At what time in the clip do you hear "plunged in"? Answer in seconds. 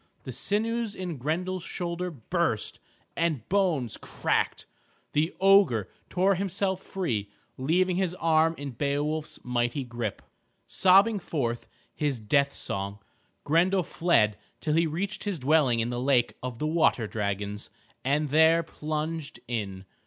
18.63-19.85